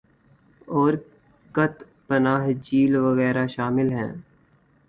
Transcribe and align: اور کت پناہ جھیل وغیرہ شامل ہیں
اور 0.67 0.93
کت 1.55 1.75
پناہ 2.07 2.47
جھیل 2.63 2.95
وغیرہ 2.97 3.45
شامل 3.47 3.91
ہیں 3.93 4.11